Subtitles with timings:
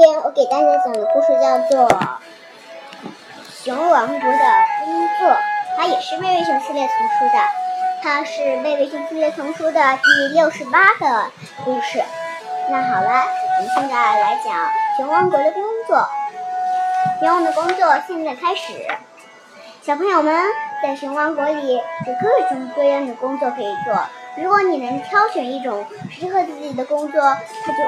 [0.00, 1.86] 天我给大家讲的故事叫做
[3.62, 4.38] 《熊王国的
[4.86, 5.28] 工作》，
[5.76, 7.38] 它也是贝贝熊系列丛书的，
[8.02, 11.30] 它是贝贝熊系列丛书的第六十八个
[11.66, 12.02] 故事。
[12.70, 16.08] 那好了，我们现在来讲熊王国的工作。
[17.18, 18.72] 熊王的工作现在开始。
[19.82, 20.34] 小朋友们，
[20.82, 23.94] 在熊王国里有各种各样的工作可以做。
[24.36, 27.78] 如果你能挑选一种适合自己的工作，它就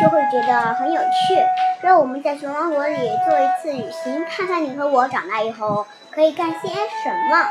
[0.00, 1.42] 就会觉得很有趣。
[1.80, 2.96] 让我们在熊王国里
[3.28, 7.46] 做一次旅行，看看你和我长大以后可以干些什么。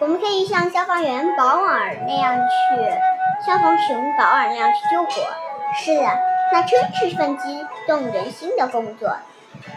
[0.00, 5.10] 我们可以像消防员保尔那样去，消防熊保尔那样去救火。
[5.74, 6.08] 是的，
[6.52, 9.16] 那真是份激动人心的工作。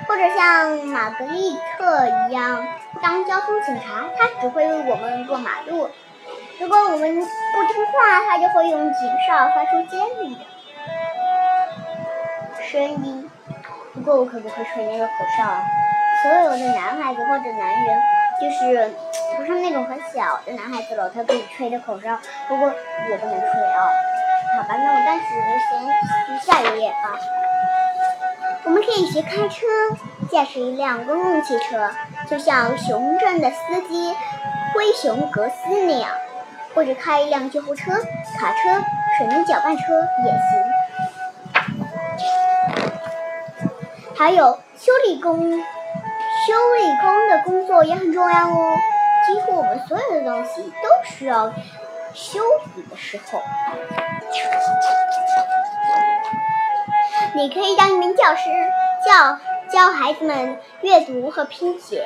[0.07, 2.65] 或者像玛格丽特一样
[3.01, 5.89] 当交通警察，他只会为我们过马路。
[6.59, 10.41] 如果我们不听话，他就会用警哨发出尖利的
[12.63, 13.29] 声音。
[13.93, 15.63] 不过我可不可以吹那个口哨啊？
[16.21, 18.01] 所有的男孩子或者男人，
[18.39, 18.91] 就是
[19.35, 22.17] 不是那种很小的男孩子了，他可以吹的口哨。
[22.47, 23.89] 不过我不能吹啊。
[24.55, 25.23] 好吧，那我暂时
[29.01, 29.65] 一起开车，
[30.31, 31.89] 驾驶一辆公共汽车，
[32.29, 34.15] 就像熊镇的司机
[34.75, 35.55] 灰熊格斯
[35.87, 36.11] 那样，
[36.75, 38.85] 或者开一辆救护车、卡车、
[39.17, 40.39] 水泥搅拌车也行。
[44.15, 48.75] 还有修理工，修理工的工作也很重要哦。
[49.25, 51.51] 几乎我们所有的东西都需要
[52.13, 52.39] 修
[52.75, 53.41] 理的时候。
[57.33, 58.49] 你可以当一名教师，
[59.05, 59.39] 教
[59.71, 62.03] 教孩子们阅读和拼写；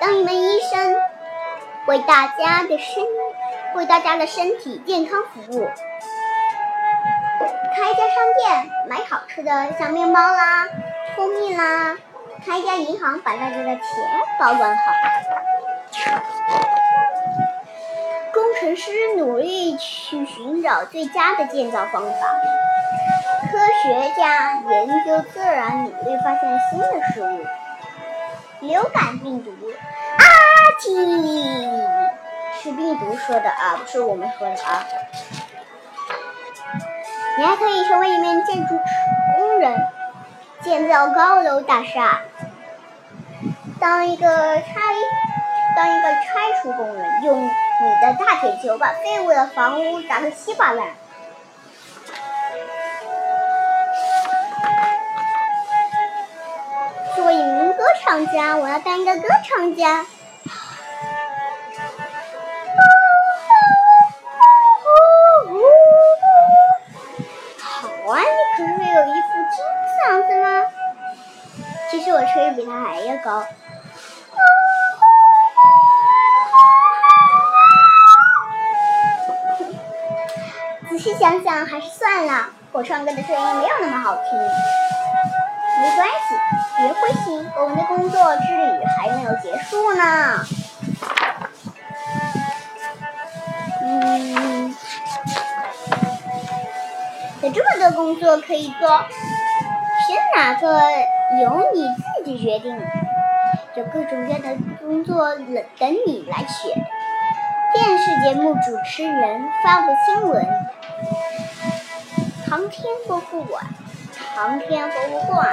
[0.00, 0.96] 当一名医生，
[1.88, 3.04] 为大家的身
[3.74, 5.66] 为大家的身体健康服务；
[7.74, 10.68] 开一家商店，买好吃的，像面包啦、
[11.16, 11.96] 蜂蜜啦；
[12.46, 13.82] 开一家银行，把大家的钱
[14.38, 14.82] 保管好；
[18.32, 22.18] 工程师努力去寻找最佳的建造方法。
[23.54, 27.46] 科学家研究自然，努力发现新的事物。
[28.58, 29.52] 流感病毒，
[30.18, 30.24] 阿
[30.80, 31.80] 嚏，
[32.60, 34.84] 是病毒说的啊，不是我们说的啊。
[37.38, 38.76] 你还可以成为一名建筑
[39.36, 39.86] 工人，
[40.60, 42.22] 建造高楼大厦。
[43.78, 44.26] 当一个
[44.56, 44.64] 拆，
[45.76, 46.24] 当一个拆
[46.60, 47.50] 除工人，用你
[48.02, 50.88] 的大铁球把废物的房屋砸得稀巴烂。
[58.04, 60.04] 唱家，我要当一个歌唱家。
[67.58, 68.26] 好啊，你
[68.56, 69.56] 可是有一副金
[69.96, 70.46] 嗓子吗？
[71.90, 73.42] 其实我吹的比他还要高。
[80.90, 84.24] 仔细想想，还是算了，我唱歌的声音没有那么好听。
[85.80, 86.34] 没关系，
[86.76, 88.62] 别灰心，我们的工作之旅
[88.96, 90.02] 还没有结束呢。
[93.82, 94.74] 嗯，
[97.42, 98.88] 有这么多工作可以做，
[100.06, 100.80] 选哪个
[101.40, 102.80] 由你自己决定。
[103.74, 106.72] 有各种各样的工作等你来选。
[107.74, 110.46] 电视节目主持人发布新闻，
[112.48, 113.64] 航天博物馆。
[114.34, 115.46] 航天博物馆，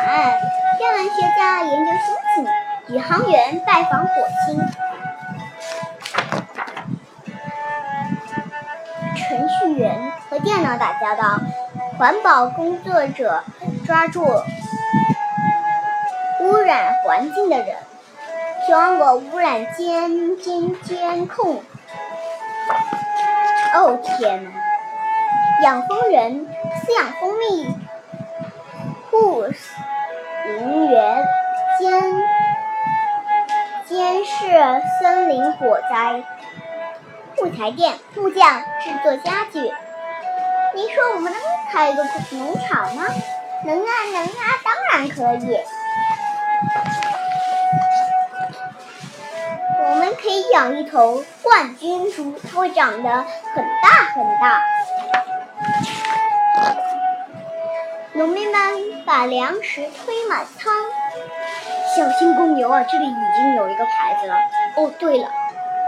[0.79, 2.47] 天文学家研究星星，
[2.95, 4.09] 宇航员拜访火
[4.43, 4.59] 星，
[9.15, 11.39] 程序员和电脑打交道，
[11.99, 13.43] 环保工作者
[13.85, 14.25] 抓住
[16.39, 17.75] 污染环境的人，
[18.65, 21.61] 熊王国污染监监监控。
[23.75, 24.49] 哦天哪！
[25.61, 26.47] 养蜂人
[26.83, 27.80] 饲养蜂蜜。
[29.11, 31.25] 护林员
[31.77, 32.01] 监
[33.85, 36.23] 监视森林火灾，
[37.35, 39.59] 木材店木匠制作家具。
[40.73, 43.03] 你说我们能开一个农场吗？
[43.65, 44.29] 能啊，能啊，
[44.63, 45.59] 当然可以。
[49.89, 54.63] 我们可以养一头冠军猪，它会长得很大很大。
[58.13, 58.59] 农民们
[59.05, 60.73] 把粮食推满仓，
[61.95, 62.83] 小心公牛啊！
[62.83, 64.35] 这里已经有一个牌子了。
[64.75, 65.29] 哦，对了，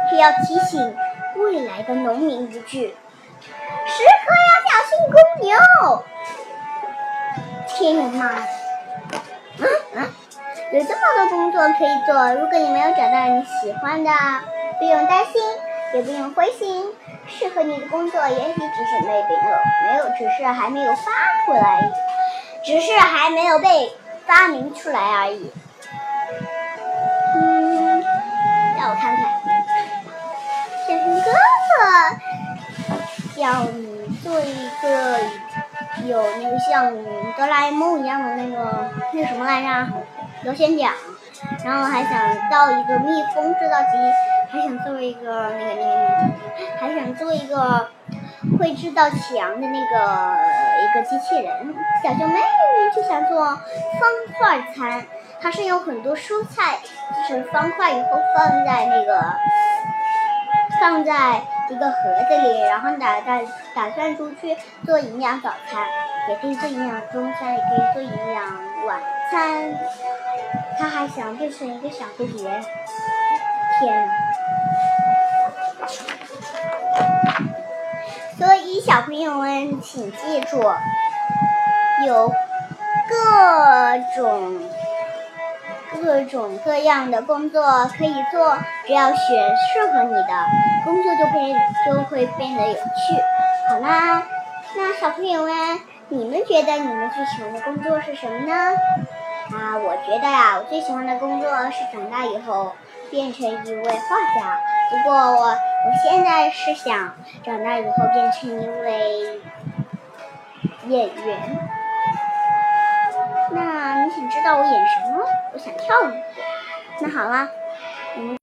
[0.10, 0.96] 还要提醒
[1.36, 6.04] 未来的农民一句：时刻要小心公牛。
[7.68, 8.30] 天妈！
[9.60, 10.08] 嗯嗯，
[10.72, 14.12] 有这么多工作可以做，如果你没有找到你喜欢的，
[14.80, 15.42] 不用担心，
[15.94, 16.94] 也不用灰心。
[17.26, 21.12] 适合你的工作也许只是那边有，没有，只是还没有发
[21.46, 21.90] 出来，
[22.64, 23.92] 只是还没有被
[24.26, 25.52] 发明出来而已。
[27.36, 28.02] 嗯，
[28.78, 29.26] 让我看看，
[30.88, 31.32] 小熊哥哥
[33.42, 35.20] 要你做一个
[36.06, 36.96] 有那个像
[37.36, 39.90] 哆啦 A 梦一样的那个那什么来着？
[40.44, 40.94] 螺旋桨，
[41.64, 43.98] 然后还想造一个蜜蜂制造机，
[44.52, 46.24] 还想做一个那个那个那个，
[46.80, 47.90] 还想做一个
[48.58, 50.38] 会制造墙的那个
[50.82, 51.76] 一个机器人。
[52.04, 52.42] 小熊妹妹
[52.96, 53.60] 就想做方
[54.38, 55.06] 块餐，
[55.42, 59.24] 它是用很多蔬菜制成方块以后放在那个
[60.80, 61.96] 放在一个盒
[62.28, 63.40] 子里，然后打打
[63.74, 65.88] 打算出去做营养早餐，
[66.28, 68.44] 也可以做营养中餐，也可以做营养
[68.86, 69.00] 晚
[69.32, 69.74] 餐。
[70.78, 72.44] 他还想变成一个小蝴蝶，
[73.80, 74.14] 天呐！
[78.86, 80.62] 小朋友们请记住，
[82.06, 82.28] 有
[83.08, 84.60] 各种
[85.94, 89.18] 各种各样的工作可以做，只要选
[89.56, 90.46] 适合你的
[90.84, 92.82] 工作，就会就会变得有趣。
[93.70, 94.22] 好啦，
[94.76, 98.54] 那小朋友们，你们觉得你们最喜欢的工作是什么呢？
[98.54, 102.74] 啊，我觉得呀，我最喜欢的工作是长大以后
[103.10, 103.94] 变成一位画
[104.36, 104.60] 家。
[104.92, 107.14] 不过我我现在是想
[107.44, 109.42] 长大以后变成一位
[110.88, 111.60] 演员。
[113.52, 115.26] 那你想知道我演什么？
[115.54, 116.12] 我想跳舞。
[117.02, 117.50] 那好了，
[118.16, 118.38] 我们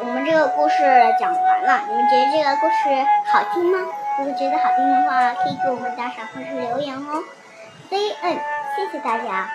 [0.00, 0.74] 我们这个故事
[1.20, 1.82] 讲完了。
[1.88, 2.74] 你们觉得这个故事
[3.32, 3.78] 好听吗？
[4.18, 7.22] 如果觉得好听的话，可以给我们打赏或是留言哦。
[7.88, 8.40] C N，
[8.74, 9.48] 谢谢大家。